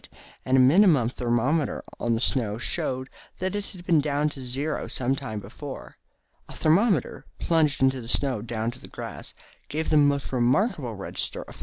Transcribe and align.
and 0.45 0.57
a 0.57 0.59
minimum 0.59 1.09
thermometer 1.09 1.83
on 1.99 2.15
the 2.15 2.19
snow 2.19 2.57
showed 2.57 3.07
that 3.37 3.53
it 3.53 3.67
had 3.67 3.85
been 3.85 4.01
down 4.01 4.27
to 4.29 4.41
zero 4.41 4.87
some 4.87 5.15
time 5.15 5.39
before. 5.39 5.95
A 6.49 6.53
thermometer, 6.53 7.27
plunged 7.37 7.83
into 7.83 8.01
the 8.01 8.07
snow 8.09 8.41
down 8.41 8.71
to 8.71 8.79
the 8.79 8.87
grass, 8.87 9.35
gave 9.69 9.91
the 9.91 9.97
most 9.97 10.33
remarkable 10.33 10.95
register 10.95 11.43
of 11.43 11.57
32°. 11.57 11.59